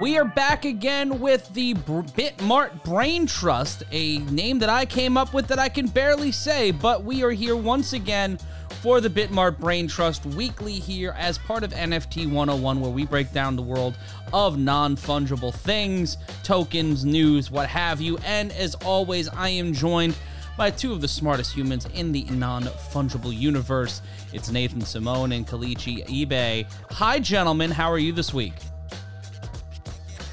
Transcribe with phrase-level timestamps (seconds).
[0.00, 5.34] We are back again with the Bitmart Brain Trust, a name that I came up
[5.34, 8.38] with that I can barely say, but we are here once again
[8.80, 13.30] for the Bitmart Brain Trust weekly here as part of NFT 101, where we break
[13.34, 13.98] down the world
[14.32, 18.16] of non fungible things, tokens, news, what have you.
[18.24, 20.16] And as always, I am joined
[20.56, 24.00] by two of the smartest humans in the non fungible universe.
[24.32, 26.66] It's Nathan Simone and Kelechi Ibe.
[26.92, 27.70] Hi, gentlemen.
[27.70, 28.54] How are you this week?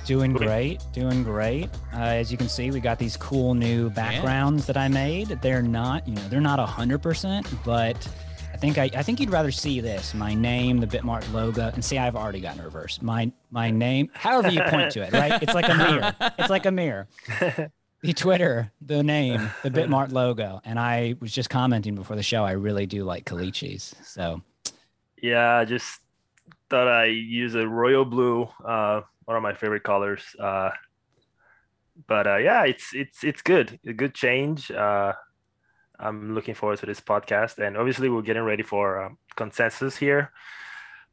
[0.07, 1.66] Doing great, doing great.
[1.93, 4.67] Uh, as you can see, we got these cool new backgrounds yeah.
[4.67, 5.27] that I made.
[5.41, 7.97] They're not, you know, they're not a hundred percent, but
[8.53, 10.13] I think I, I think you'd rather see this.
[10.13, 13.02] My name, the Bitmart logo, and see I've already gotten reverse.
[13.02, 15.43] My my name, however you point to it, right?
[15.43, 16.16] It's like a mirror.
[16.39, 17.08] It's like a mirror.
[18.03, 22.45] The Twitter, the name, the Bitmart logo, and I was just commenting before the show.
[22.45, 23.95] I really do like Kelechi's.
[24.03, 24.44] So,
[25.19, 25.99] yeah, I just
[26.69, 30.23] thought I use a royal blue, uh, one of my favorite colors.
[30.40, 30.70] Uh,
[32.08, 33.78] but uh, yeah, it's it's it's good.
[33.86, 34.72] A good change.
[34.72, 35.14] Uh,
[36.00, 40.31] I'm looking forward to this podcast, and obviously we're getting ready for um, consensus here.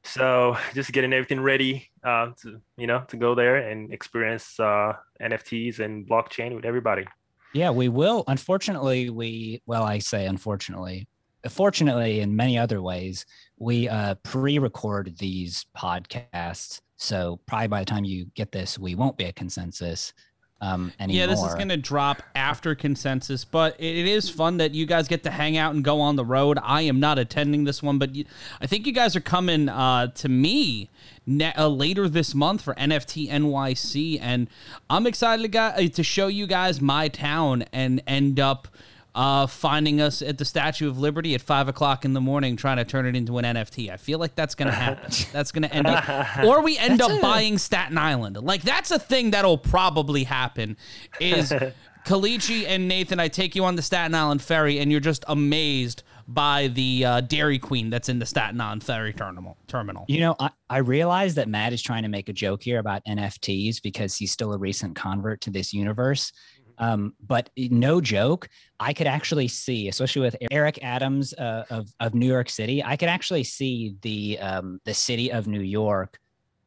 [0.05, 4.93] So just getting everything ready uh, to you know to go there and experience uh,
[5.21, 7.07] NFTs and blockchain with everybody.
[7.53, 8.23] Yeah, we will.
[8.29, 11.09] Unfortunately, we well, I say unfortunately.
[11.49, 13.27] Fortunately, in many other ways,
[13.59, 16.81] we uh, pre-record these podcasts.
[16.97, 20.13] So probably by the time you get this, we won't be a consensus
[20.61, 21.21] um, anymore.
[21.21, 25.09] Yeah, this is going to drop after consensus, but it is fun that you guys
[25.09, 26.59] get to hang out and go on the road.
[26.63, 28.25] I am not attending this one, but you,
[28.61, 30.89] I think you guys are coming uh, to me
[31.27, 34.49] ne- uh, later this month for NFT NYC, and
[34.89, 38.69] I'm excited to, go- to show you guys my town and end up
[39.15, 42.79] uh, finding us at the Statue of Liberty at five o'clock in the morning, trying
[42.79, 43.91] to turn it into an NFT.
[43.91, 45.11] I feel like that's going to happen.
[45.33, 47.23] that's going to end up, or we end that's up a...
[47.23, 48.37] buying Staten Island.
[48.37, 50.77] Like that's a thing that'll probably happen.
[51.21, 51.53] Is
[52.07, 53.21] Kelechi and Nathan?
[53.21, 57.21] I take you on the Staten Island ferry, and you're just amazed by the uh,
[57.21, 59.59] Dairy Queen that's in the Staten Island ferry terminal.
[59.69, 60.05] Terminal.
[60.09, 63.03] You know, I, I realize that Matt is trying to make a joke here about
[63.07, 66.33] NFTs because he's still a recent convert to this universe.
[66.79, 68.49] Um, but no joke,
[68.81, 72.97] I could actually see, especially with Eric Adams uh, of of New York City, I
[72.97, 76.19] could actually see the um, the city of New York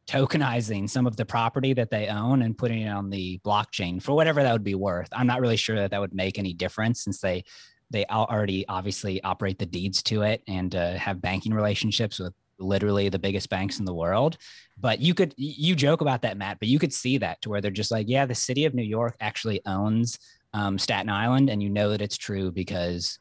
[0.08, 4.14] tokenizing some of the property that they own and putting it on the blockchain for
[4.14, 5.08] whatever that would be worth.
[5.12, 7.44] I'm not really sure that that would make any difference since they
[7.90, 13.08] they already obviously operate the deeds to it and uh, have banking relationships with literally
[13.08, 14.36] the biggest banks in the world.
[14.80, 17.60] But you could you joke about that, Matt, but you could see that to where
[17.60, 20.18] they're just like, yeah, the city of New York actually owns
[20.54, 23.18] um, Staten Island, and you know that it's true because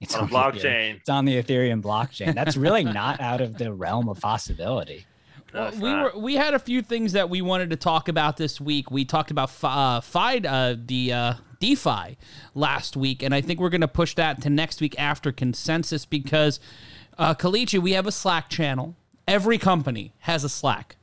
[0.00, 0.96] it's on, on blockchain.
[0.96, 2.34] It's on the Ethereum blockchain.
[2.34, 5.06] That's really not out of the realm of possibility.
[5.52, 8.60] Well, we were we had a few things that we wanted to talk about this
[8.60, 8.92] week.
[8.92, 12.18] We talked about uh, FIDE, uh, the uh, DeFi
[12.54, 16.06] last week, and I think we're going to push that to next week after consensus
[16.06, 16.60] because
[17.20, 18.96] uh, Kelechi, we have a Slack channel.
[19.28, 20.96] Every company has a Slack.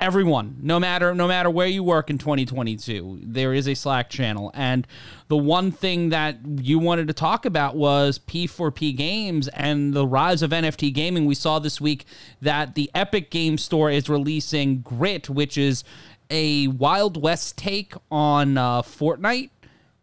[0.00, 4.50] Everyone, no matter no matter where you work in 2022, there is a Slack channel.
[4.52, 4.84] And
[5.28, 10.42] the one thing that you wanted to talk about was P4P games and the rise
[10.42, 11.24] of NFT gaming.
[11.24, 12.04] We saw this week
[12.40, 15.84] that the Epic Game Store is releasing Grit, which is
[16.28, 19.50] a Wild West take on uh, Fortnite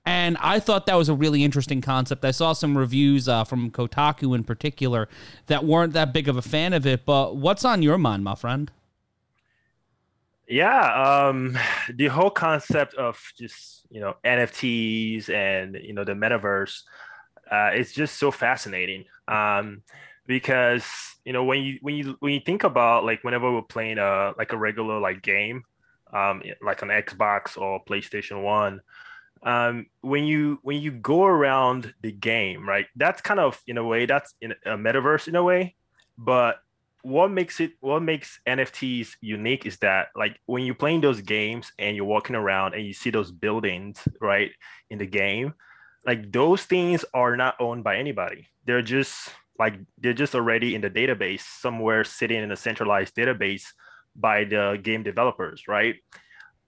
[0.09, 2.25] and I thought that was a really interesting concept.
[2.25, 5.07] I saw some reviews uh, from Kotaku in particular
[5.45, 7.05] that weren't that big of a fan of it.
[7.05, 8.71] But what's on your mind, my friend?
[10.47, 11.55] Yeah, um,
[11.93, 16.81] the whole concept of just you know NFTs and you know the metaverse,
[17.51, 19.05] uh, it's just so fascinating.
[19.27, 19.83] Um,
[20.25, 20.87] because
[21.23, 24.33] you know when you when you when you think about like whenever we're playing a
[24.39, 25.65] like a regular like game,
[26.11, 28.81] um, like on Xbox or PlayStation One,
[29.43, 32.85] um, when you when you go around the game, right?
[32.95, 35.75] That's kind of in a way that's in a metaverse in a way,
[36.17, 36.59] but
[37.01, 41.71] what makes it what makes NFTs unique is that like when you're playing those games
[41.79, 44.51] and you're walking around and you see those buildings right
[44.89, 45.53] in the game,
[46.05, 48.47] like those things are not owned by anybody.
[48.65, 53.63] They're just like they're just already in the database somewhere sitting in a centralized database
[54.15, 55.95] by the game developers, right?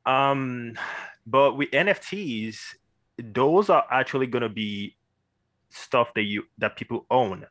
[0.05, 0.77] Um
[1.25, 2.57] but with NFTs,
[3.17, 4.95] those are actually going to be
[5.69, 7.45] stuff that you that people own,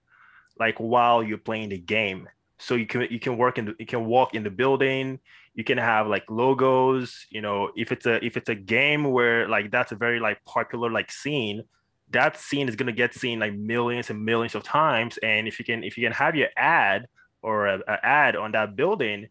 [0.59, 2.29] like while you're playing the game.
[2.59, 5.19] So you can you can work in the, you can walk in the building.
[5.55, 7.27] You can have like logos.
[7.31, 10.45] You know, if it's a if it's a game where like that's a very like
[10.45, 11.65] popular like scene,
[12.11, 15.19] that scene is gonna get seen like millions and millions of times.
[15.23, 17.07] And if you can if you can have your ad
[17.43, 19.29] or a, a ad on that building,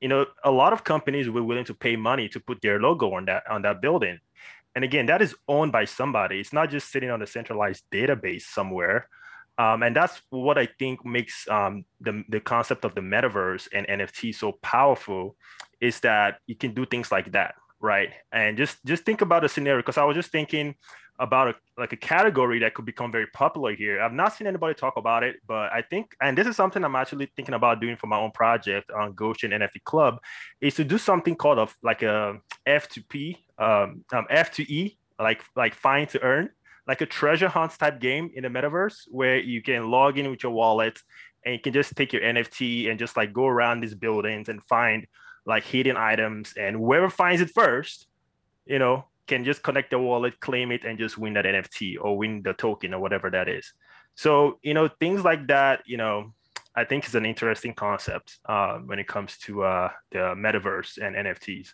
[0.00, 3.12] you know, a lot of companies were willing to pay money to put their logo
[3.14, 4.18] on that on that building.
[4.74, 6.40] And again, that is owned by somebody.
[6.40, 9.08] It's not just sitting on a centralized database somewhere.
[9.58, 13.86] Um, and that's what I think makes um, the, the concept of the metaverse and
[13.88, 15.36] NFT so powerful
[15.80, 18.10] is that you can do things like that, right?
[18.32, 20.76] And just just think about a scenario because I was just thinking
[21.20, 24.00] about a, like a category that could become very popular here.
[24.00, 26.96] I've not seen anybody talk about it, but I think, and this is something I'm
[26.96, 30.18] actually thinking about doing for my own project on Goshen NFT Club,
[30.62, 36.08] is to do something called a like a F2P, um, um, F2E, like like find
[36.08, 36.48] to earn,
[36.88, 40.42] like a treasure hunt type game in the metaverse where you can log in with
[40.42, 40.98] your wallet
[41.44, 44.62] and you can just take your NFT and just like go around these buildings and
[44.64, 45.06] find
[45.44, 48.06] like hidden items, and whoever finds it first,
[48.64, 52.18] you know, can just connect the wallet, claim it, and just win that NFT or
[52.18, 53.72] win the token or whatever that is.
[54.16, 56.34] So, you know, things like that, you know,
[56.74, 61.14] I think is an interesting concept uh, when it comes to uh, the metaverse and
[61.14, 61.68] NFTs.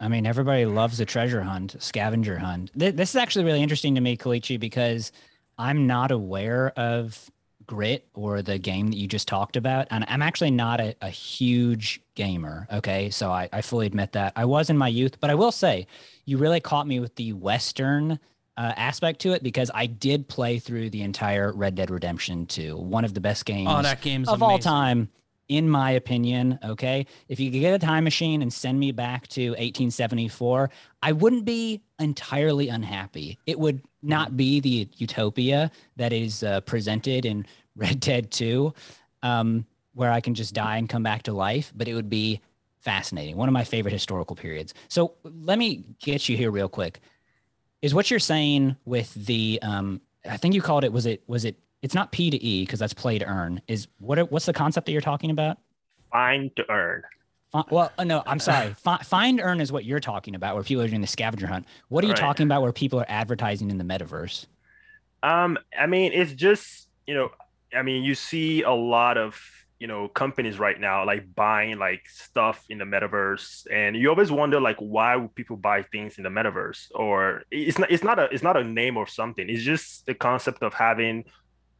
[0.00, 2.70] I mean, everybody loves a treasure hunt, scavenger hunt.
[2.74, 5.12] This is actually really interesting to me, Kelechi, because
[5.56, 7.30] I'm not aware of
[7.68, 9.86] Grit or the game that you just talked about.
[9.92, 12.66] And I'm actually not a, a huge gamer.
[12.72, 13.10] Okay.
[13.10, 14.32] So I, I, fully admit that.
[14.34, 15.86] I was in my youth, but I will say
[16.24, 18.18] you really caught me with the Western
[18.56, 22.76] uh, aspect to it because I did play through the entire Red Dead Redemption 2,
[22.76, 24.50] one of the best games oh, that game's of amazing.
[24.50, 25.10] all time
[25.48, 29.26] in my opinion, okay, if you could get a time machine and send me back
[29.28, 30.70] to 1874,
[31.02, 33.38] I wouldn't be entirely unhappy.
[33.46, 37.46] It would not be the utopia that is uh, presented in
[37.76, 38.74] Red Dead 2,
[39.22, 39.64] um,
[39.94, 42.40] where I can just die and come back to life, but it would be
[42.80, 43.36] fascinating.
[43.36, 44.74] One of my favorite historical periods.
[44.88, 47.00] So let me get you here real quick.
[47.82, 51.44] Is what you're saying with the um, I think you called it was it was
[51.44, 53.60] it it's not P to E because that's play to earn.
[53.68, 55.58] Is what what's the concept that you're talking about?
[56.10, 57.02] Find to earn.
[57.70, 58.74] Well, uh, no, I'm sorry.
[58.74, 61.66] Find earn is what you're talking about, where people are doing the scavenger hunt.
[61.88, 62.20] What are you right.
[62.20, 64.46] talking about, where people are advertising in the metaverse?
[65.22, 67.30] Um, I mean, it's just you know,
[67.74, 69.40] I mean, you see a lot of
[69.78, 74.30] you know companies right now like buying like stuff in the metaverse and you always
[74.30, 78.18] wonder like why would people buy things in the metaverse or it's not it's not
[78.18, 81.24] a it's not a name or something it's just the concept of having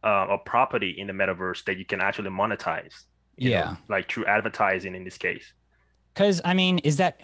[0.05, 3.05] uh, a property in the metaverse that you can actually monetize.
[3.37, 5.53] yeah, know, like through advertising in this case.
[6.15, 7.21] Because I mean, is that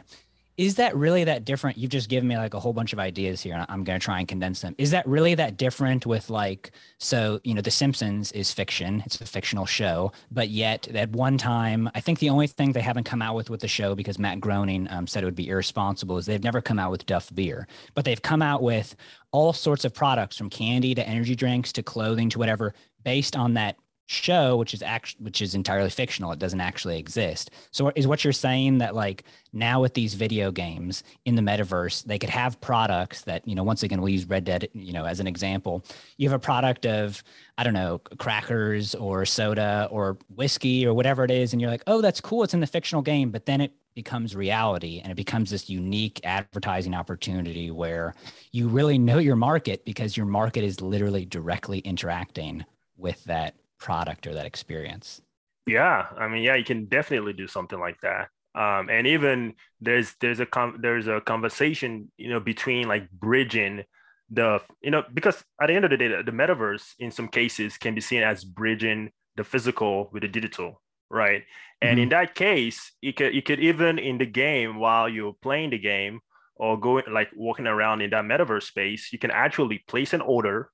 [0.56, 1.76] is that really that different?
[1.76, 4.04] You've just given me like a whole bunch of ideas here, and I'm going to
[4.04, 4.74] try and condense them.
[4.78, 9.20] Is that really that different with like, so, you know, The Simpsons is fiction, it's
[9.20, 13.04] a fictional show, but yet at one time, I think the only thing they haven't
[13.04, 16.18] come out with with the show because Matt Groening um, said it would be irresponsible
[16.18, 18.94] is they've never come out with Duff beer, but they've come out with
[19.32, 23.54] all sorts of products from candy to energy drinks to clothing to whatever based on
[23.54, 27.50] that show which is actually which is entirely fictional it doesn't actually exist.
[27.70, 32.04] So is what you're saying that like now with these video games in the metaverse
[32.04, 35.04] they could have products that you know once again we'll use red dead you know
[35.04, 35.84] as an example.
[36.18, 37.22] You have a product of
[37.56, 41.84] i don't know crackers or soda or whiskey or whatever it is and you're like
[41.86, 45.14] oh that's cool it's in the fictional game but then it becomes reality and it
[45.14, 48.14] becomes this unique advertising opportunity where
[48.50, 52.64] you really know your market because your market is literally directly interacting
[52.96, 53.54] with that
[53.84, 55.20] product or that experience.
[55.66, 58.28] Yeah, I mean, yeah, you can definitely do something like that.
[58.54, 63.82] Um, and even there's there's a com- there's a conversation you know between like bridging
[64.30, 67.26] the you know because at the end of the day the, the metaverse in some
[67.26, 71.42] cases can be seen as bridging the physical with the digital right
[71.82, 72.04] and mm-hmm.
[72.04, 75.78] in that case you could you could even in the game while you're playing the
[75.78, 76.20] game
[76.54, 80.70] or going like walking around in that metaverse space you can actually place an order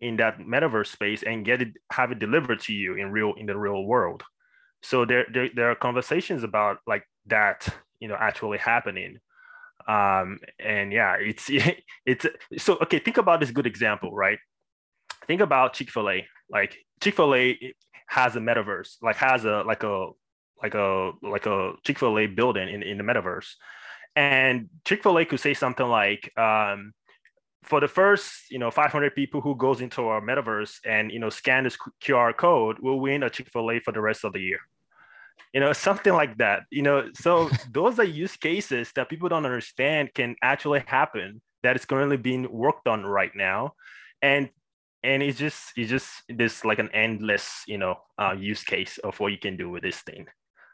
[0.00, 3.46] in that metaverse space and get it have it delivered to you in real in
[3.46, 4.22] the real world.
[4.82, 7.66] So there there, there are conversations about like that
[8.00, 9.18] you know actually happening.
[9.88, 11.50] Um and yeah it's
[12.06, 12.26] it's
[12.58, 14.38] so okay think about this good example right?
[15.26, 16.26] Think about chick-fil-a.
[16.50, 17.74] Like chick-fil-a
[18.08, 20.10] has a metaverse like has a like a
[20.62, 23.54] like a like a chick-fil-a building in, in the metaverse.
[24.14, 26.92] And chick-fil-a could say something like um
[27.66, 31.30] for the first you know 500 people who goes into our metaverse and you know
[31.30, 34.60] scan this qr code will win a chick-fil-a for the rest of the year.
[35.52, 39.44] You know something like that you know so those are use cases that people don't
[39.44, 43.72] understand can actually happen that is currently being worked on right now.
[44.22, 44.50] And
[45.02, 49.18] and it's just it's just this like an endless you know uh, use case of
[49.20, 50.26] what you can do with this thing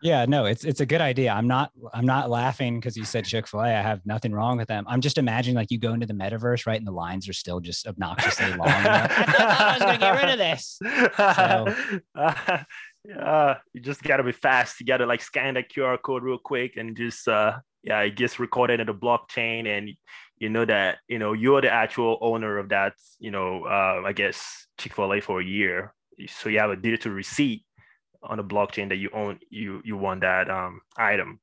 [0.02, 1.32] Yeah, no, it's it's a good idea.
[1.32, 3.66] I'm not I'm not laughing because you said Chick Fil A.
[3.66, 4.84] I have nothing wrong with them.
[4.88, 7.60] I'm just imagining like you go into the metaverse, right, and the lines are still
[7.60, 8.60] just obnoxiously long.
[8.68, 10.78] I thought I was going to get rid of this.
[12.16, 12.64] So.
[13.04, 14.78] Uh, yeah, you just gotta be fast.
[14.78, 18.38] You gotta like scan that QR code real quick and just uh, yeah, it gets
[18.38, 19.90] recorded in the blockchain, and
[20.38, 22.94] you know that you know you're the actual owner of that.
[23.18, 25.94] You know, uh, I guess Chick Fil A for a year,
[26.28, 27.64] so you have a digital receipt
[28.24, 31.40] on the blockchain that you own you you want that um item.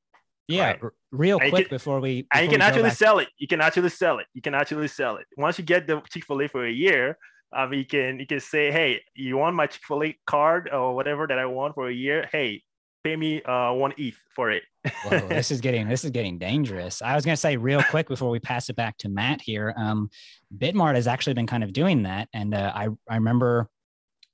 [0.47, 0.81] Yeah, right?
[1.11, 3.27] real and quick can, before we before and you can actually sell it.
[3.37, 4.27] You can actually sell it.
[4.33, 7.17] You can actually sell it once you get the Chick Fil A for a year.
[7.55, 10.95] Um, you can you can say, hey, you want my Chick Fil A card or
[10.95, 12.27] whatever that I want for a year?
[12.31, 12.63] Hey,
[13.03, 14.63] pay me uh one ETH for it.
[15.03, 17.01] Whoa, this is getting this is getting dangerous.
[17.01, 19.73] I was gonna say real quick before we pass it back to Matt here.
[19.77, 20.09] Um,
[20.57, 23.69] Bitmart has actually been kind of doing that, and uh, I I remember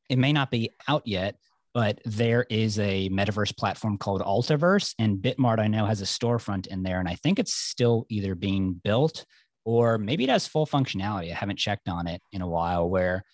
[0.10, 1.36] it may not be out yet,
[1.76, 6.68] but there is a metaverse platform called Altiverse, and Bitmart I know has a storefront
[6.68, 9.26] in there, and I think it's still either being built
[9.66, 11.32] or maybe it has full functionality.
[11.32, 12.90] I haven't checked on it in a while.
[12.90, 13.26] Where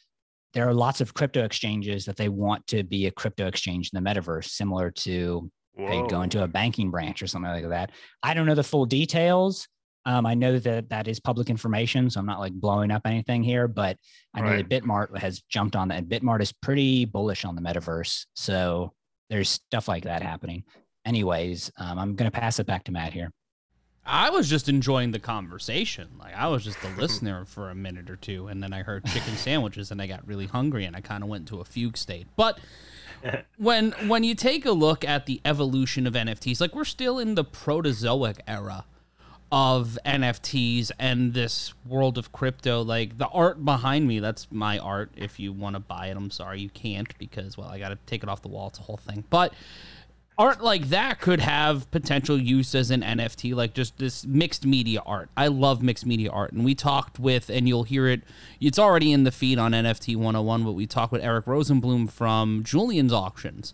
[0.54, 4.04] there are lots of crypto exchanges that they want to be a crypto exchange in
[4.04, 7.92] the metaverse, similar to hey, going to a banking branch or something like that.
[8.24, 9.68] I don't know the full details.
[10.06, 13.44] Um, I know that that is public information, so I'm not like blowing up anything
[13.44, 13.98] here, but
[14.34, 16.00] I know that Bitmart has jumped on that.
[16.00, 18.94] And Bitmart is pretty bullish on the metaverse, so
[19.30, 20.64] there's stuff like that happening.
[21.06, 23.32] Anyways, um, I'm going to pass it back to Matt here.
[24.06, 26.10] I was just enjoying the conversation.
[26.18, 29.06] Like I was just a listener for a minute or two, and then I heard
[29.06, 31.98] chicken sandwiches, and I got really hungry, and I kind of went into a fugue
[31.98, 32.28] state.
[32.36, 32.60] But
[33.58, 37.36] when when you take a look at the evolution of NFTs, like we're still in
[37.36, 38.86] the protozoic era
[39.52, 42.82] of NFTs and this world of crypto.
[42.82, 45.12] Like the art behind me, that's my art.
[45.16, 47.98] If you want to buy it, I'm sorry you can't because well, I got to
[48.06, 48.68] take it off the wall.
[48.68, 49.24] It's a whole thing.
[49.30, 49.54] But
[50.38, 55.02] art like that could have potential use as an NFT, like just this mixed media
[55.06, 55.30] art.
[55.36, 58.22] I love mixed media art, and we talked with, and you'll hear it.
[58.60, 62.64] It's already in the feed on NFT 101, but we talked with Eric Rosenblum from
[62.64, 63.74] Julien's Auctions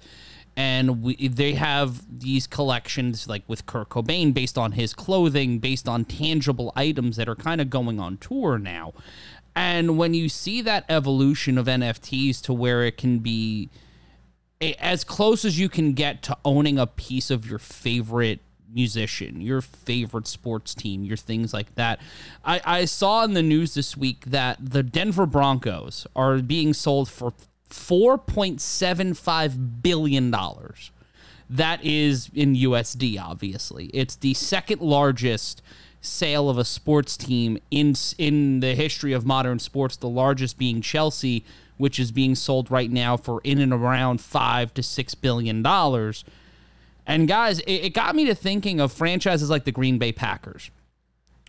[0.58, 5.88] and we, they have these collections like with Kurt Cobain based on his clothing, based
[5.88, 8.94] on tangible items that are kind of going on tour now.
[9.56, 13.70] And when you see that evolution of NFTs to where it can be
[14.80, 18.40] as close as you can get to owning a piece of your favorite
[18.74, 22.00] musician, your favorite sports team, your things like that.
[22.44, 27.10] I, I saw in the news this week that the Denver Broncos are being sold
[27.10, 27.34] for
[27.70, 30.36] $4.75 billion.
[31.50, 33.86] That is in USD, obviously.
[33.94, 35.62] It's the second largest
[36.02, 40.82] sale of a sports team in in the history of modern sports, the largest being
[40.82, 41.46] Chelsea,
[41.78, 46.24] which is being sold right now for in and around five to six billion dollars.
[47.06, 50.70] And guys, it, it got me to thinking of franchises like the Green Bay Packers,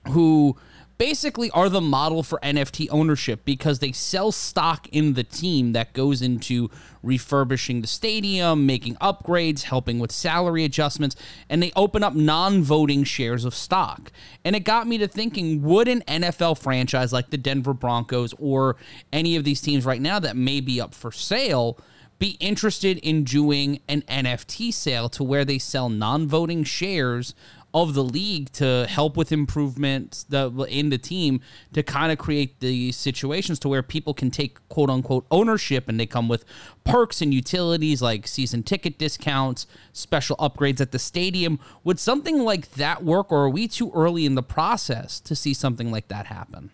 [0.08, 0.56] who
[0.98, 5.92] basically are the model for NFT ownership because they sell stock in the team that
[5.92, 6.70] goes into
[7.02, 11.16] refurbishing the stadium, making upgrades, helping with salary adjustments,
[11.48, 14.10] and they open up non voting shares of stock.
[14.44, 18.76] And it got me to thinking would an NFL franchise like the Denver Broncos or
[19.12, 21.78] any of these teams right now that may be up for sale?
[22.18, 27.32] Be interested in doing an NFT sale to where they sell non voting shares
[27.74, 31.40] of the league to help with improvements in the team
[31.72, 36.00] to kind of create the situations to where people can take quote unquote ownership and
[36.00, 36.44] they come with
[36.84, 41.58] perks and utilities like season ticket discounts, special upgrades at the stadium.
[41.84, 45.52] Would something like that work, or are we too early in the process to see
[45.52, 46.70] something like that happen?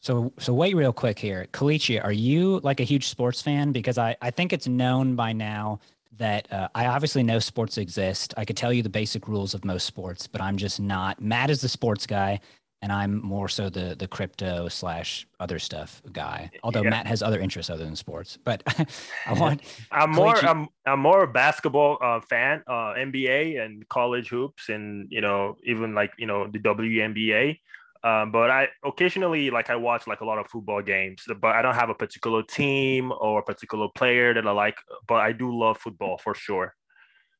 [0.00, 1.46] So, so wait real quick here.
[1.52, 3.70] Kelechi, are you like a huge sports fan?
[3.70, 5.78] Because I, I think it's known by now
[6.18, 8.34] that uh, I obviously know sports exist.
[8.36, 11.20] I could tell you the basic rules of most sports, but I'm just not.
[11.20, 12.40] Matt is the sports guy,
[12.82, 16.50] and I'm more so the the crypto slash other stuff guy.
[16.62, 16.90] Although yeah.
[16.90, 18.62] Matt has other interests other than sports, but
[19.26, 19.62] I want.
[19.90, 25.06] I'm more I'm I'm more a basketball uh, fan, uh, NBA and college hoops, and
[25.10, 27.58] you know even like you know the WNBA.
[28.04, 31.62] Um, but I occasionally like I watch like a lot of football games, but I
[31.62, 34.76] don't have a particular team or a particular player that I like.
[35.06, 36.74] But I do love football for sure.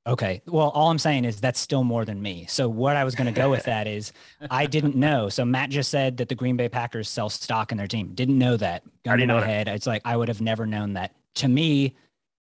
[0.06, 0.42] Okay.
[0.46, 2.46] Well, all I'm saying is that's still more than me.
[2.48, 4.12] So what I was going to go with that is
[4.50, 5.28] I didn't know.
[5.28, 8.12] So Matt just said that the Green Bay Packers sell stock in their team.
[8.14, 8.82] Didn't know that.
[9.04, 9.46] Gun in my that.
[9.46, 9.68] head.
[9.68, 11.14] It's like I would have never known that.
[11.36, 11.94] To me,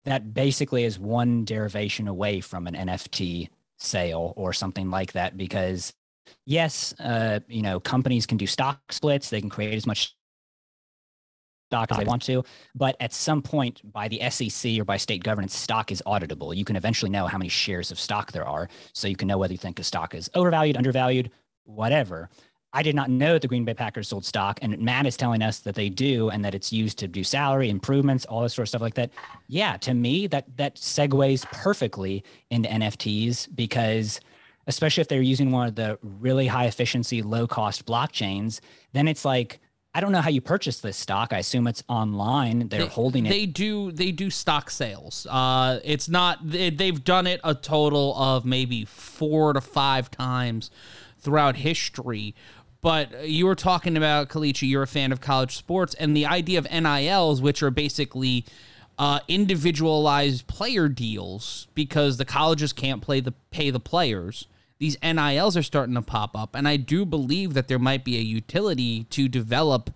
[0.04, 5.94] that basically is one derivation away from an NFT sale or something like that because
[6.46, 9.30] yes, uh, you know, companies can do stock splits.
[9.30, 10.16] They can create as much
[11.70, 12.44] stock as they want to.
[12.76, 16.56] But at some point, by the SEC or by state governance, stock is auditable.
[16.56, 18.70] You can eventually know how many shares of stock there are.
[18.94, 21.32] So you can know whether you think a stock is overvalued, undervalued,
[21.64, 22.30] whatever.
[22.76, 25.42] I did not know that the Green Bay Packers sold stock, and Matt is telling
[25.42, 28.66] us that they do, and that it's used to do salary improvements, all this sort
[28.66, 29.12] of stuff like that.
[29.48, 34.20] Yeah, to me, that that segues perfectly into NFTs because,
[34.68, 38.60] especially if they're using one of the really high efficiency, low cost blockchains,
[38.94, 39.60] then it's like
[39.96, 41.32] I don't know how you purchase this stock.
[41.32, 42.68] I assume it's online.
[42.68, 43.30] They're they, holding it.
[43.30, 43.94] They do.
[43.94, 45.26] They do stock sales.
[45.30, 46.40] Uh, it's not.
[46.44, 50.70] They, they've done it a total of maybe four to five times
[51.18, 52.36] throughout history.
[52.82, 54.68] But you were talking about Kelechi.
[54.68, 58.44] You're a fan of college sports, and the idea of NILs, which are basically
[59.00, 65.56] uh, individualized player deals, because the colleges can't play the pay the players these NILs
[65.56, 66.56] are starting to pop up.
[66.56, 69.90] And I do believe that there might be a utility to develop.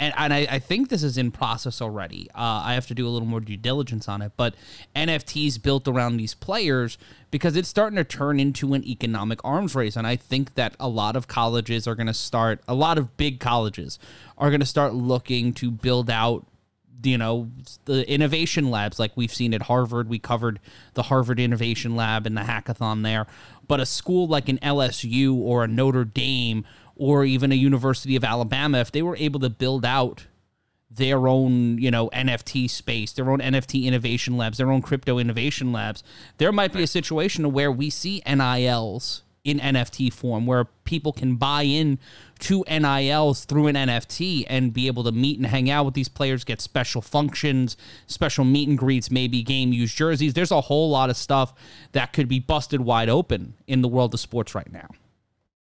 [0.00, 2.28] And, and I, I think this is in process already.
[2.34, 4.32] Uh, I have to do a little more due diligence on it.
[4.36, 4.54] But
[4.96, 6.96] NFTs built around these players
[7.30, 9.94] because it's starting to turn into an economic arms race.
[9.94, 13.16] And I think that a lot of colleges are going to start, a lot of
[13.18, 13.98] big colleges
[14.38, 16.46] are going to start looking to build out
[17.04, 17.50] you know
[17.84, 20.08] the innovation labs like we've seen at Harvard.
[20.08, 20.60] We covered
[20.94, 23.26] the Harvard Innovation Lab and the hackathon there.
[23.66, 26.64] But a school like an LSU or a Notre Dame
[26.96, 30.26] or even a University of Alabama, if they were able to build out
[30.90, 35.72] their own, you know, NFT space, their own NFT innovation labs, their own crypto innovation
[35.72, 36.04] labs,
[36.38, 41.36] there might be a situation where we see NILs in NFT form where people can
[41.36, 41.98] buy in
[42.40, 46.08] to NILs through an NFT and be able to meet and hang out with these
[46.08, 50.32] players, get special functions, special meet and greets, maybe game used jerseys.
[50.32, 51.54] There's a whole lot of stuff
[51.92, 54.88] that could be busted wide open in the world of sports right now.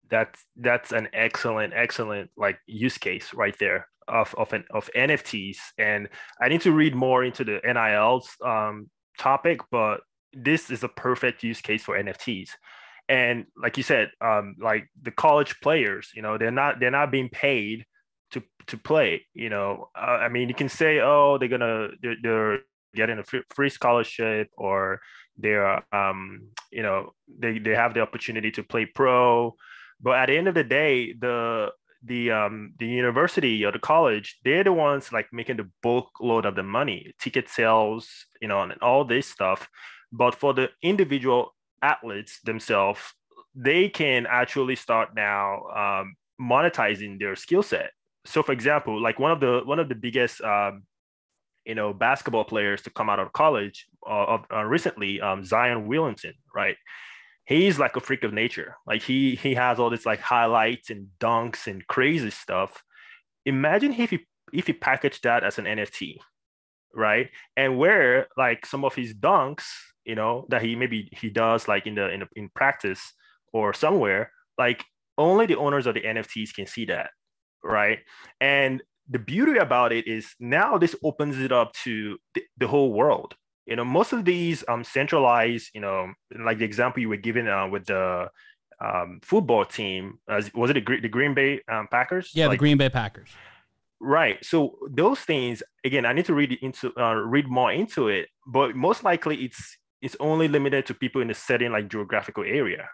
[0.10, 5.58] That's that's an excellent, excellent like use case right there of of an, of NFTs.
[5.78, 6.08] And
[6.40, 11.44] I need to read more into the NILs um, topic, but this is a perfect
[11.44, 12.50] use case for NFTs
[13.10, 17.12] and like you said um, like the college players you know they're not they're not
[17.12, 17.86] being paid
[18.32, 19.90] to to play you know.
[19.96, 22.60] Uh, i mean you can say oh they're gonna they're, they're
[22.96, 25.02] getting a free scholarship or
[25.38, 29.56] they're um you know they, they have the opportunity to play pro.
[30.02, 31.72] But at the end of the day the
[32.06, 36.46] the um the university or the college they're the ones like making the bulk load
[36.46, 38.10] of the money ticket sales
[38.42, 39.68] you know and all this stuff.
[40.12, 43.00] But for the individual athletes themselves,
[43.54, 47.92] they can actually start now um, monetizing their skill set.
[48.26, 50.84] So, for example, like one of the one of the biggest um,
[51.66, 56.34] you know basketball players to come out of college uh, uh, recently, um, Zion Williamson,
[56.56, 56.78] right?
[57.46, 58.78] He's like a freak of nature.
[58.88, 62.82] Like he he has all this like highlights and dunks and crazy stuff.
[63.46, 66.18] Imagine if he if he packaged that as an NFT,
[66.96, 67.30] right?
[67.58, 69.66] And where like some of his dunks
[70.06, 73.14] you know that he maybe he does like in the in, in practice
[73.54, 74.84] or somewhere like
[75.18, 77.10] only the owners of the nfts can see that
[77.64, 78.00] right?
[78.42, 82.94] And the beauty about it is now this opens it up to the, the whole
[82.94, 83.36] world.
[83.66, 87.48] You know most of these um centralized you know like the example you were given
[87.48, 88.28] uh, with the
[88.84, 92.32] um, football team uh, was it the, the green bay um, packers?
[92.34, 93.30] Yeah like, the green bay packers.
[94.02, 94.44] Right.
[94.44, 98.76] So those things again i need to read into uh, read more into it but
[98.76, 102.90] most likely it's it's only limited to people in a certain like geographical area.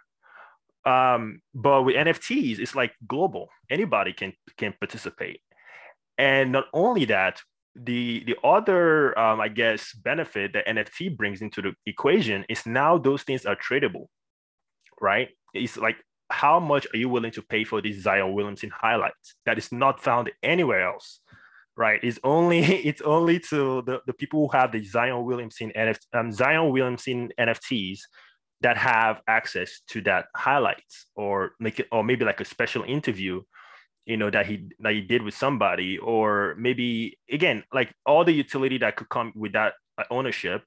[0.86, 3.48] Um, but with NFTs, it's like global.
[3.68, 5.40] Anybody can can participate.
[6.16, 7.42] And not only that,
[7.74, 12.96] the the other um, I guess benefit that NFT brings into the equation is now
[12.96, 14.06] those things are tradable,
[15.00, 15.28] right?
[15.52, 15.96] It's like
[16.30, 20.00] how much are you willing to pay for these Zion Williamson highlights that is not
[20.00, 21.18] found anywhere else?
[21.80, 21.98] Right?
[22.02, 26.30] It's only it's only to the, the people who have the Zion Williamson NFT, um,
[26.30, 28.00] Zion Williamson NFTs
[28.60, 33.40] that have access to that highlights or make it or maybe like a special interview
[34.04, 38.32] you know that he that he did with somebody or maybe again like all the
[38.32, 40.62] utility that could come with that uh, ownership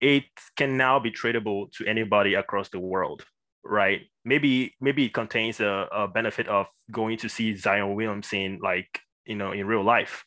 [0.00, 0.24] it
[0.56, 3.24] can now be tradable to anybody across the world
[3.64, 9.00] right maybe maybe it contains a, a benefit of going to see zion williamson like
[9.26, 10.24] you know in real life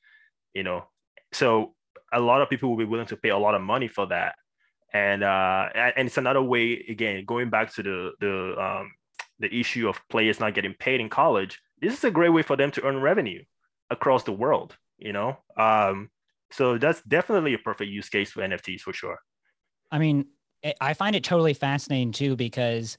[0.57, 0.85] you know?
[1.31, 1.75] So
[2.11, 4.35] a lot of people will be willing to pay a lot of money for that.
[4.93, 8.91] And uh and it's another way again going back to the the um
[9.39, 12.55] the issue of players not getting paid in college this is a great way for
[12.55, 13.43] them to earn revenue
[13.89, 15.37] across the world you know?
[15.57, 16.09] Um
[16.51, 19.19] so that's definitely a perfect use case for nfts for sure.
[19.91, 20.27] I mean
[20.79, 22.97] i find it totally fascinating too because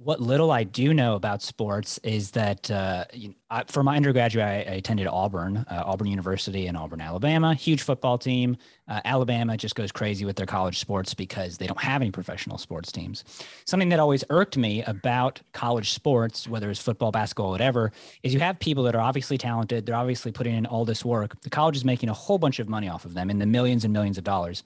[0.00, 3.96] What little I do know about sports is that uh, you know, I, for my
[3.96, 7.52] undergraduate, I, I attended Auburn, uh, Auburn University in Auburn, Alabama.
[7.52, 8.56] Huge football team.
[8.86, 12.58] Uh, Alabama just goes crazy with their college sports because they don't have any professional
[12.58, 13.24] sports teams.
[13.64, 17.90] Something that always irked me about college sports, whether it's football, basketball, whatever,
[18.22, 19.84] is you have people that are obviously talented.
[19.84, 21.40] They're obviously putting in all this work.
[21.40, 23.82] The college is making a whole bunch of money off of them in the millions
[23.82, 24.62] and millions of dollars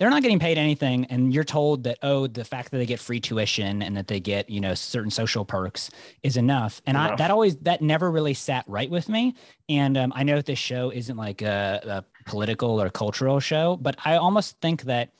[0.00, 2.98] they're not getting paid anything and you're told that oh the fact that they get
[2.98, 5.90] free tuition and that they get you know certain social perks
[6.22, 7.12] is enough and enough.
[7.12, 9.36] i that always that never really sat right with me
[9.68, 13.76] and um, i know that this show isn't like a, a political or cultural show
[13.76, 15.10] but i almost think that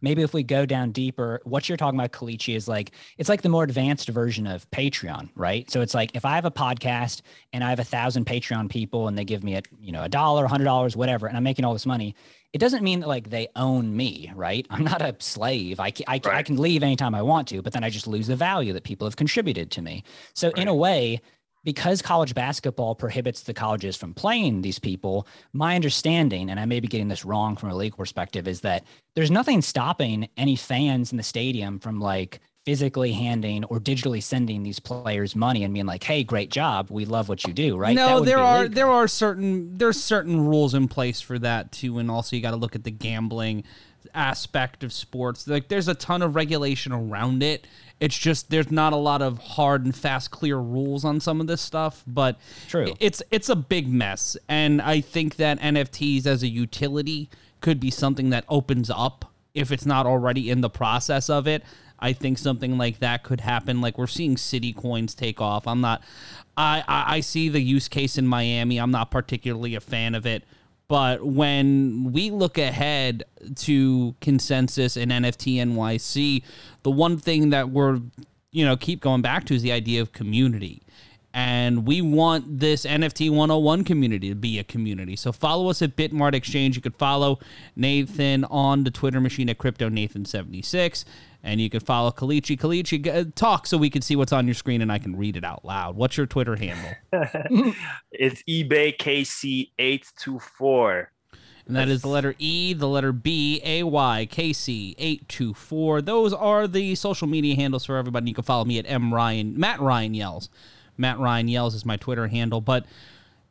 [0.00, 3.42] maybe if we go down deeper, what you're talking about, Kelechi, is like it's like
[3.42, 5.70] the more advanced version of Patreon, right?
[5.70, 7.22] So it's like if I have a podcast
[7.52, 10.08] and I have a thousand Patreon people and they give me a you know a
[10.08, 12.14] dollar, a hundred dollars, whatever, and I'm making all this money,
[12.52, 14.66] it doesn't mean that like they own me, right?
[14.70, 15.80] I'm not a slave.
[15.80, 16.26] I, I, right.
[16.26, 18.84] I can leave anytime I want to, but then I just lose the value that
[18.84, 20.02] people have contributed to me.
[20.34, 20.58] So right.
[20.58, 21.20] in a way,
[21.64, 26.80] because college basketball prohibits the colleges from playing these people, my understanding, and I may
[26.80, 28.84] be getting this wrong from a legal perspective, is that
[29.14, 34.62] there's nothing stopping any fans in the stadium from like physically handing or digitally sending
[34.62, 36.88] these players money and being like, "Hey, great job.
[36.90, 37.96] We love what you do." Right?
[37.96, 38.74] No, there are legal.
[38.74, 42.50] there are certain there's certain rules in place for that too, and also you got
[42.50, 43.64] to look at the gambling
[44.12, 45.48] aspect of sports.
[45.48, 47.66] Like, there's a ton of regulation around it.
[48.00, 51.46] It's just there's not a lot of hard and fast, clear rules on some of
[51.46, 52.04] this stuff.
[52.06, 57.30] But true, it's it's a big mess, and I think that NFTs as a utility
[57.62, 61.64] could be something that opens up if it's not already in the process of it
[61.98, 63.80] I think something like that could happen.
[63.80, 65.66] Like we're seeing city coins take off.
[65.66, 66.02] I'm not.
[66.56, 68.78] I, I, I see the use case in Miami.
[68.78, 70.44] I'm not particularly a fan of it.
[70.88, 73.24] But when we look ahead
[73.56, 76.42] to consensus and NFT NYC,
[76.82, 78.00] the one thing that we're
[78.50, 80.82] you know keep going back to is the idea of community
[81.34, 85.14] and we want this NFT 101 community to be a community.
[85.14, 86.76] So follow us at Bitmart Exchange.
[86.76, 87.38] You could follow
[87.76, 91.04] Nathan on the Twitter machine at Crypto Nathan 76
[91.42, 92.58] and you can follow Kelechi.
[92.58, 95.36] Kelechi, uh, talk so we can see what's on your screen and I can read
[95.36, 95.96] it out loud.
[95.96, 96.90] What's your Twitter handle?
[98.10, 101.06] it's eBay KC824.
[101.66, 106.00] And that is the letter E, the letter B, A Y, K C, 824.
[106.00, 108.30] Those are the social media handles for everybody.
[108.30, 110.48] You can follow me at M Ryan, Matt Ryan Yells.
[110.98, 112.60] Matt Ryan Yells is my Twitter handle.
[112.60, 112.84] But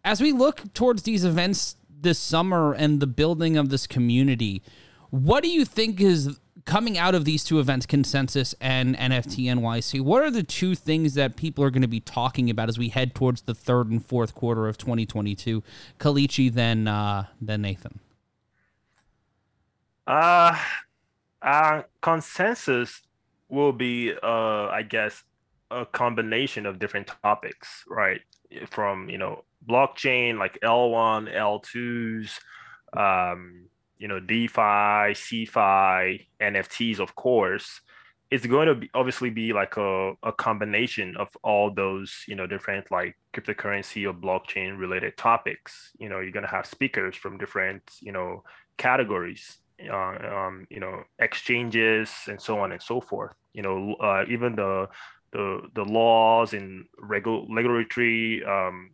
[0.03, 4.61] as we look towards these events this summer and the building of this community,
[5.09, 10.01] what do you think is coming out of these two events, Consensus and NFT NYC,
[10.01, 12.89] what are the two things that people are going to be talking about as we
[12.89, 15.63] head towards the third and fourth quarter of 2022?
[15.99, 17.99] Kelechi, then uh, then Nathan.
[20.05, 20.57] Uh,
[21.41, 23.01] uh, consensus
[23.49, 25.23] will be, uh, I guess,
[25.71, 28.21] a combination of different topics, right?
[28.69, 32.39] From you know blockchain like L1, L2s,
[32.95, 37.81] um, you know, DeFi, CFI, NFTs, of course,
[38.29, 42.45] it's going to be obviously be like a, a combination of all those, you know,
[42.45, 45.91] different like cryptocurrency or blockchain related topics.
[45.97, 48.43] You know, you're going to have speakers from different, you know,
[48.77, 49.57] categories,
[49.89, 53.33] uh, um, you know, exchanges and so on and so forth.
[53.53, 54.89] You know, uh, even the
[55.31, 58.91] the the laws and regu- regulatory um,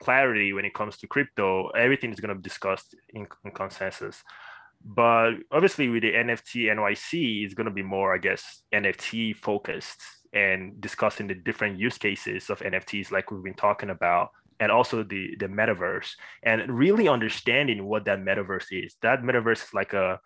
[0.00, 4.22] clarity when it comes to crypto, everything is going to be discussed in, in consensus.
[4.84, 10.00] But obviously, with the NFT NYC, it's going to be more, I guess, NFT focused
[10.32, 15.02] and discussing the different use cases of NFTs, like we've been talking about, and also
[15.04, 16.10] the the metaverse,
[16.42, 18.96] and really understanding what that metaverse is.
[19.02, 20.20] That metaverse is like a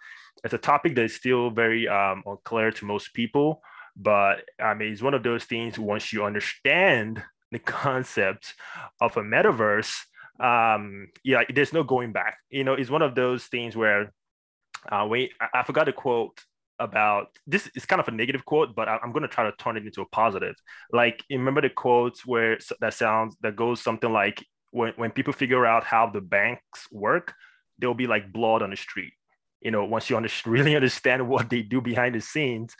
[0.44, 3.62] it's a topic that is still very um, unclear to most people,
[3.96, 5.78] but I mean, it's one of those things.
[5.78, 8.54] Once you understand the concept
[9.00, 9.94] of a metaverse,
[10.38, 12.38] um, yeah, there's no going back.
[12.50, 14.12] You know, it's one of those things where
[14.90, 16.40] uh, wait, I, I forgot the quote
[16.78, 19.56] about this is kind of a negative quote, but I, am going to try to
[19.56, 20.54] turn it into a positive.
[20.92, 25.64] Like, remember the quotes where that sounds that goes something like when, when people figure
[25.64, 27.34] out how the banks work,
[27.78, 29.14] there'll be like blood on the street.
[29.60, 32.76] You know, once you under, really understand what they do behind the scenes,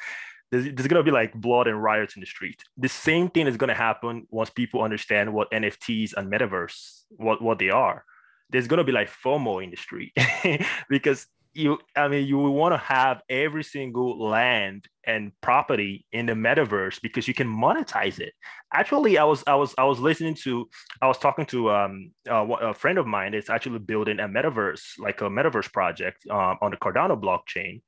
[0.51, 2.63] there's, there's going to be like blood and riots in the street.
[2.77, 7.43] The same thing is going to happen once people understand what NFTs and metaverse, what,
[7.43, 8.05] what they are.
[8.51, 10.13] There's going to be like FOMO in the street
[10.89, 16.35] because you, I mean, you want to have every single land and property in the
[16.35, 18.35] metaverse because you can monetize it.
[18.73, 20.69] Actually, I was, I was, I was listening to,
[21.01, 24.99] I was talking to um, uh, a friend of mine that's actually building a metaverse,
[24.99, 27.81] like a metaverse project um, on the Cardano blockchain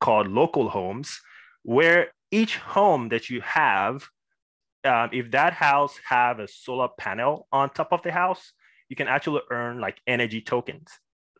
[0.00, 1.20] called Local Homes
[1.66, 4.08] where each home that you have,
[4.84, 8.52] um, if that house have a solar panel on top of the house,
[8.88, 10.88] you can actually earn like energy tokens.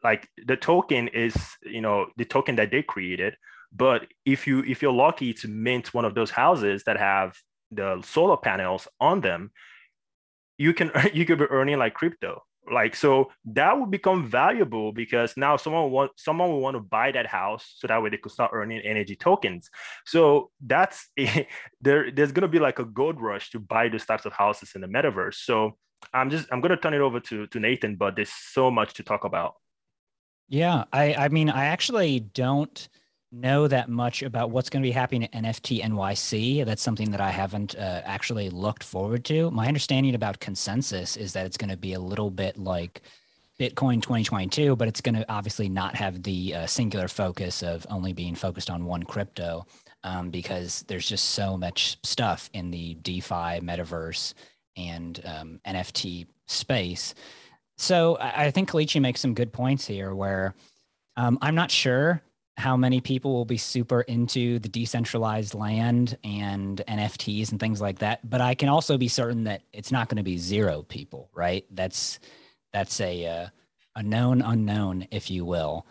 [0.02, 3.36] Like the token is, you know, the token that they created.
[3.72, 7.36] But if you if you're lucky to mint one of those houses that have
[7.70, 9.52] the solar panels on them,
[10.58, 15.36] you can you could be earning like crypto like so that would become valuable because
[15.36, 18.32] now someone want someone will want to buy that house so that way they could
[18.32, 19.70] start earning energy tokens.
[20.04, 21.44] So that's a, eh,
[21.80, 24.72] there there's going to be like a gold rush to buy those types of houses
[24.74, 25.34] in the metaverse.
[25.34, 25.76] So
[26.12, 28.94] i'm just i'm going to turn it over to to nathan but there's so much
[28.94, 29.54] to talk about.
[30.48, 32.88] Yeah i i mean i actually don't
[33.40, 36.64] know that much about what's going to be happening at NFT NYC.
[36.64, 39.50] That's something that I haven't uh, actually looked forward to.
[39.50, 43.02] My understanding about consensus is that it's going to be a little bit like
[43.58, 48.12] Bitcoin 2022, but it's going to obviously not have the uh, singular focus of only
[48.12, 49.66] being focused on one crypto
[50.04, 54.34] um, because there's just so much stuff in the DeFi, metaverse,
[54.76, 57.14] and um, NFT space.
[57.78, 60.54] So I, think Kelechi makes some good points here where
[61.16, 62.22] um, I'm not sure
[62.56, 67.98] how many people will be super into the decentralized land and NFTs and things like
[67.98, 68.28] that.
[68.28, 71.66] But I can also be certain that it's not going to be zero people, right?
[71.70, 72.18] That's
[72.72, 73.48] that's a uh,
[73.94, 75.86] a known unknown, if you will.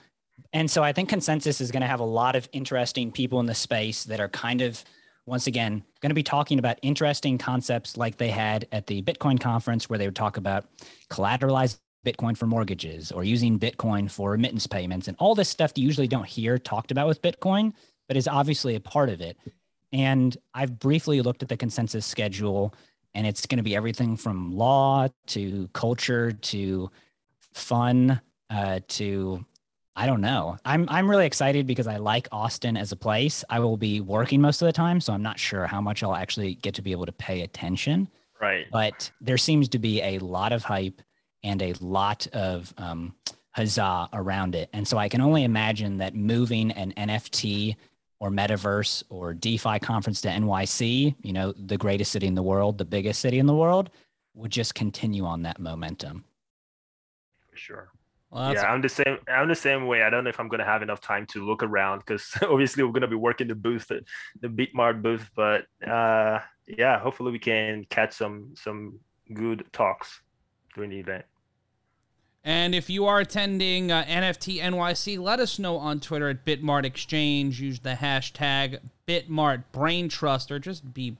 [0.53, 3.45] And so I think consensus is going to have a lot of interesting people in
[3.45, 4.83] the space that are kind of
[5.25, 9.39] once again going to be talking about interesting concepts like they had at the Bitcoin
[9.39, 10.65] conference where they would talk about
[11.09, 15.83] collateralized Bitcoin for mortgages or using Bitcoin for remittance payments and all this stuff you
[15.83, 17.73] usually don't hear talked about with Bitcoin,
[18.07, 19.37] but is obviously a part of it.
[19.91, 22.73] And I've briefly looked at the consensus schedule,
[23.13, 26.91] and it's going to be everything from law to culture to
[27.53, 29.45] fun uh, to
[29.97, 30.57] I don't know.
[30.65, 33.45] I'm I'm really excited because I like Austin as a place.
[33.49, 36.15] I will be working most of the time, so I'm not sure how much I'll
[36.15, 38.09] actually get to be able to pay attention.
[38.41, 38.65] Right.
[38.71, 41.01] But there seems to be a lot of hype
[41.45, 43.13] and a lot of um,
[43.51, 44.69] huzzah around it.
[44.73, 47.77] And so I can only imagine that moving an NFT
[48.19, 52.77] or metaverse or DeFi conference to NYC, you know, the greatest city in the world,
[52.77, 53.91] the biggest city in the world,
[54.33, 56.25] would just continue on that momentum.
[57.49, 57.89] For sure.
[58.31, 59.17] Well, yeah, I'm the same.
[59.29, 60.01] I'm the same way.
[60.01, 62.91] I don't know if I'm gonna have enough time to look around because obviously we're
[62.91, 65.29] gonna be working the booth, the Bitmart booth.
[65.35, 68.99] But uh, yeah, hopefully we can catch some some
[69.33, 70.21] good talks
[70.73, 71.25] during the event.
[72.47, 76.85] And if you are attending uh, NFT NYC, let us know on Twitter at Bitmart
[76.85, 77.59] Exchange.
[77.59, 78.77] Use the hashtag
[79.07, 81.17] Bitmart Brain Trust or just be,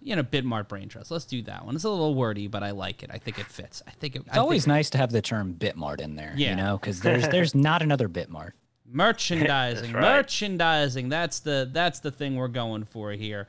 [0.00, 1.10] you know, Bitmart Brain Trust.
[1.10, 1.74] Let's do that one.
[1.74, 3.10] It's a little wordy, but I like it.
[3.12, 3.82] I think it fits.
[3.88, 6.32] I think it, it's I always think, nice to have the term Bitmart in there.
[6.36, 6.50] Yeah.
[6.50, 8.52] you know, because there's there's not another Bitmart.
[8.90, 10.02] Merchandising, right.
[10.02, 11.08] merchandising.
[11.08, 13.46] That's the that's the thing we're going for here.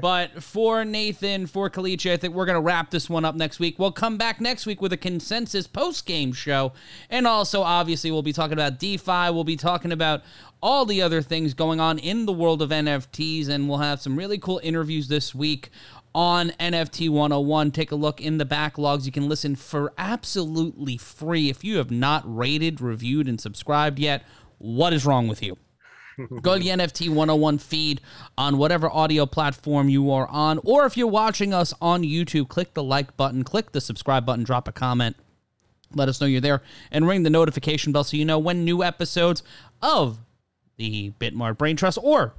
[0.00, 3.78] but for Nathan, for Kelechi, I think we're gonna wrap this one up next week.
[3.78, 6.72] We'll come back next week with a consensus post game show,
[7.08, 9.30] and also obviously we'll be talking about DeFi.
[9.30, 10.22] We'll be talking about
[10.62, 14.16] all the other things going on in the world of NFTs, and we'll have some
[14.16, 15.70] really cool interviews this week
[16.14, 17.70] on NFT 101.
[17.70, 19.06] Take a look in the backlogs.
[19.06, 24.22] You can listen for absolutely free if you have not rated, reviewed, and subscribed yet
[24.62, 25.58] what is wrong with you?
[26.42, 28.00] Go to the NFT 101 feed
[28.38, 32.74] on whatever audio platform you are on, or if you're watching us on YouTube, click
[32.74, 35.16] the like button, click the subscribe button, drop a comment.
[35.94, 38.82] Let us know you're there and ring the notification bell so you know when new
[38.82, 39.42] episodes
[39.82, 40.20] of
[40.76, 42.34] the Bitmart Brain Trust or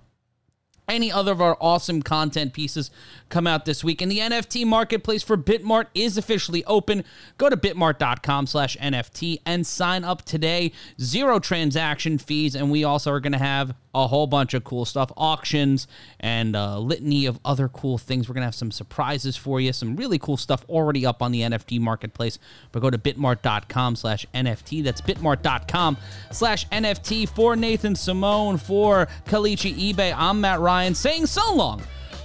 [0.87, 2.91] any other of our awesome content pieces
[3.29, 4.01] come out this week.
[4.01, 7.03] And the nft marketplace for bitmart is officially open.
[7.37, 10.71] Go to bitmart.com slash nft and sign up today.
[11.01, 14.85] Zero transaction fees and we also are going to have a whole bunch of cool
[14.85, 15.87] stuff auctions
[16.19, 18.27] and a litany of other cool things.
[18.27, 21.31] We're going to have some surprises for you some really cool stuff already up on
[21.31, 22.39] the nft marketplace.
[22.71, 25.97] But go to bitmart.com slash nft that's bitmart.com
[26.31, 30.13] slash nft for nathan simone for kelechi Ibe.
[30.15, 31.79] I'm matt ryan saying so long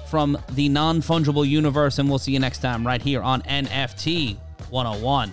[0.07, 4.39] from the non fungible universe, and we'll see you next time right here on NFT
[4.71, 5.31] 101.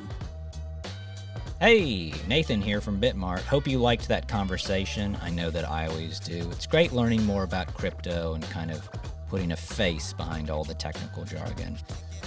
[1.61, 3.39] Hey, Nathan here from Bitmart.
[3.43, 5.17] Hope you liked that conversation.
[5.21, 6.45] I know that I always do.
[6.51, 8.89] It's great learning more about crypto and kind of
[9.29, 11.77] putting a face behind all the technical jargon.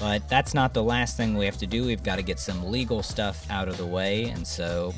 [0.00, 1.84] But that's not the last thing we have to do.
[1.84, 4.94] We've got to get some legal stuff out of the way, and so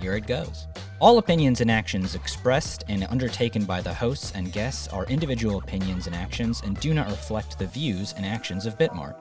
[0.00, 0.66] here it goes.
[1.00, 6.08] All opinions and actions expressed and undertaken by the hosts and guests are individual opinions
[6.08, 9.14] and actions and do not reflect the views and actions of Bitmart.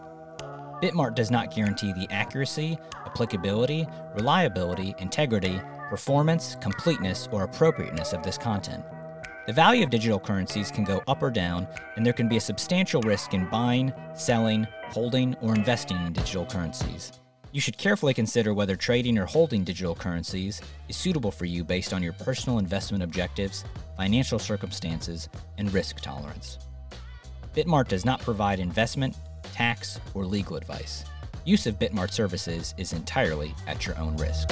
[0.81, 3.85] Bitmart does not guarantee the accuracy, applicability,
[4.15, 8.83] reliability, integrity, performance, completeness, or appropriateness of this content.
[9.45, 12.41] The value of digital currencies can go up or down, and there can be a
[12.41, 17.11] substantial risk in buying, selling, holding, or investing in digital currencies.
[17.51, 21.93] You should carefully consider whether trading or holding digital currencies is suitable for you based
[21.93, 23.63] on your personal investment objectives,
[23.95, 26.57] financial circumstances, and risk tolerance.
[27.55, 29.15] Bitmart does not provide investment,
[29.53, 31.05] tax, or legal advice.
[31.45, 34.49] Use of Bitmart services is entirely at your own risk.